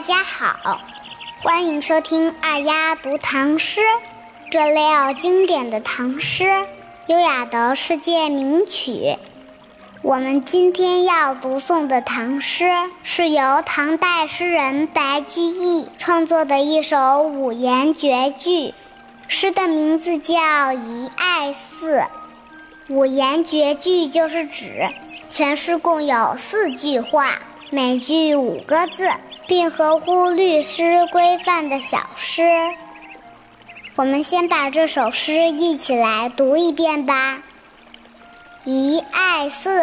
[0.00, 0.80] 大家好，
[1.42, 3.82] 欢迎收听二丫读唐诗。
[4.50, 6.64] 这里有经典的唐诗，
[7.06, 9.18] 优雅的世界名曲。
[10.00, 12.64] 我们今天要读诵的唐诗，
[13.02, 18.72] 是由唐代诗人白居易创作的一首五言绝句。
[19.28, 20.34] 诗的名字叫
[20.74, 21.98] 《遗爱寺》。
[22.88, 24.88] 五言绝句就是指
[25.28, 29.10] 全诗共有四句话，每句五个字，
[29.50, 32.44] 并合乎律诗规范的小诗。
[33.96, 37.38] 我们先把这首诗一起来读一遍吧。
[38.62, 39.82] 《遗爱寺》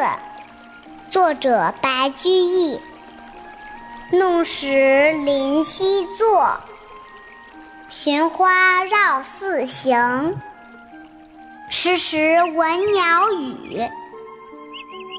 [1.11, 2.79] 作者白居易。
[4.13, 6.61] 弄石临溪坐，
[7.89, 10.39] 寻花绕寺行。
[11.69, 13.85] 时时闻鸟语，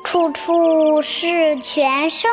[0.05, 2.30] 处处是泉声。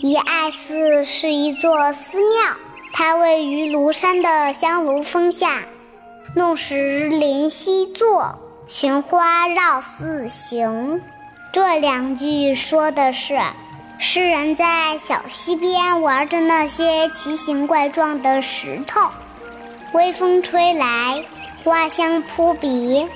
[0.00, 2.56] 遗爱寺是一座寺庙，
[2.92, 5.62] 它位于庐山的香炉峰下。
[6.36, 11.00] 弄石临溪坐，寻花绕寺行。
[11.52, 13.40] 这两句说的是，
[13.98, 19.10] 诗人在小溪边玩着那些奇形怪状的石头，
[19.92, 21.24] 微风吹来。
[21.64, 23.08] 花香扑鼻，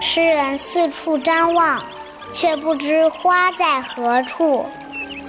[0.00, 1.84] 诗人四处张望，
[2.32, 4.64] 却不知花在何处。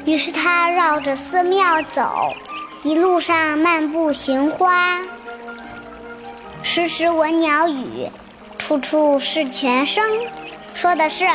[0.08, 2.32] 于是他绕着寺庙走，
[2.82, 5.02] 一路上漫步寻花，
[6.64, 8.10] 时时闻鸟语，
[8.58, 10.02] 处处是泉声。
[10.74, 11.26] 说的是，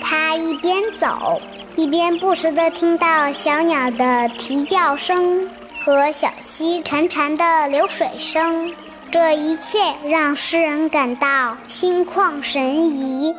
[0.00, 1.40] 他一边走，
[1.76, 5.48] 一边不时地听到小鸟的啼叫声
[5.84, 8.74] 和小溪潺潺的流水声。
[9.12, 13.32] 这一切让诗人感到心旷神怡。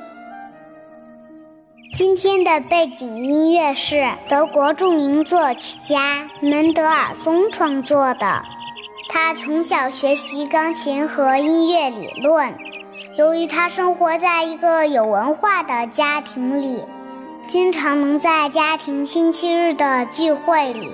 [1.94, 8.44] 今天的背景音乐是德国著名作曲家门德尔松创作的。
[9.10, 12.56] 他从小学习钢琴和音乐理论。
[13.16, 16.82] 由于他生活在一个有文化的家庭里，
[17.48, 20.92] 经常能在家庭星期日的聚会里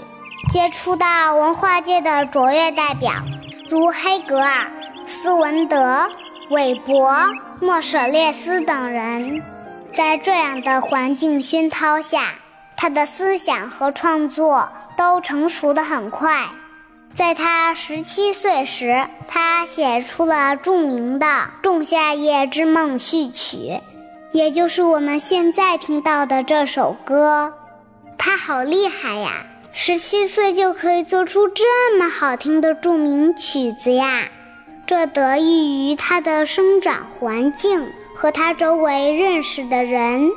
[0.51, 3.13] 接触到文化界的卓越代表。
[3.69, 4.67] 如黑格尔、
[5.07, 6.09] 斯文德、
[6.49, 7.15] 韦伯、
[7.61, 9.41] 莫舍列斯等人，
[9.93, 12.35] 在这样的环境熏陶下，
[12.77, 16.47] 他的思想和创作都成熟得很快。
[17.13, 21.25] 在他十七岁时，他写出了著名的
[21.61, 23.81] 《仲夏夜之梦》序曲，
[24.31, 27.53] 也就是我们现在听到的这首歌。
[28.17, 29.45] 他好厉害呀！
[29.71, 34.27] 十七岁就可以做出这么好听的著名曲子呀，
[34.85, 37.87] 这得益于他的生长环境
[38.21, 40.29] 和他周围认识的人，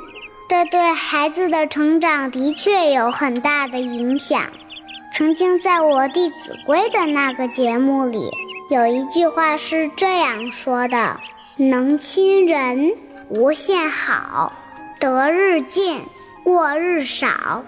[0.47, 4.41] 这对孩子的成长的确有很大的影响。
[5.11, 8.31] 曾经在我《弟子规》的那个节目里，
[8.69, 11.19] 有一句话是这样说的
[11.57, 12.93] ：“能亲人，
[13.27, 14.53] 无限好；
[14.97, 16.03] 得日进，
[16.45, 17.65] 过日少。”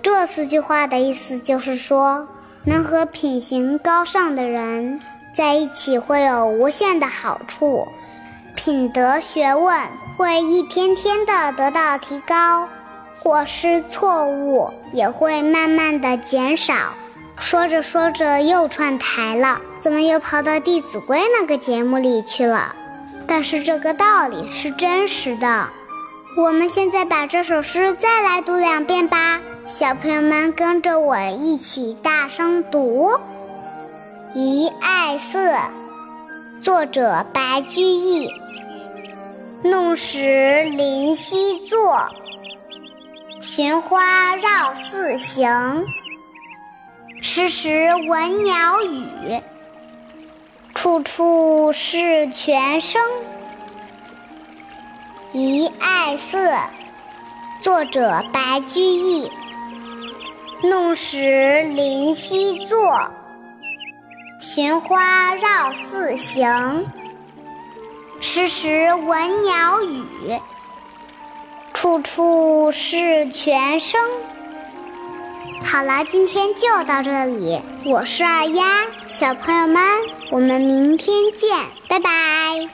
[0.00, 2.26] 这四句话的意思就是说，
[2.64, 4.98] 能和品行高尚的人
[5.36, 7.86] 在一起会有无限的好处，
[8.58, 9.72] 品德学问
[10.16, 12.68] 会一天天的得到提高，
[13.22, 16.74] 过失错误也会慢慢的减少。
[17.38, 22.74] 说着说着又串台了，怎么又跑到《弟子规》那个节目里去了？
[23.28, 25.68] 但是这个道理是真实的。
[26.36, 29.38] 我们现在把这首诗再来读两遍吧。
[29.68, 33.06] 小朋友们跟着我一起大声读
[34.34, 35.50] 《遗爱寺》，
[36.60, 38.28] 作者白居易。
[39.70, 42.08] 弄石临溪坐，
[43.42, 45.86] 寻花绕寺行。
[47.20, 49.42] 时时闻鸟语，
[50.74, 53.02] 处处是泉声。
[55.38, 56.48] 《遗爱寺》，
[57.62, 59.30] 作者白居易。
[60.62, 63.12] 弄石临溪坐，
[64.40, 66.90] 寻花绕寺行。
[68.20, 70.38] 时时闻鸟语，
[71.72, 74.00] 处处是泉声。
[75.64, 77.60] 好了，今天就到这里。
[77.84, 79.82] 我是二丫，小朋友们，
[80.30, 82.68] 我们明天见，拜拜。